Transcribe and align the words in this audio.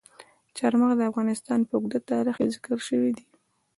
چار 0.57 0.73
مغز 0.81 0.95
د 0.99 1.01
افغانستان 1.11 1.59
په 1.69 1.73
اوږده 1.77 1.99
تاریخ 2.11 2.35
کې 2.39 2.51
ذکر 2.55 2.77
شوي 2.89 3.11
دي. 3.17 3.25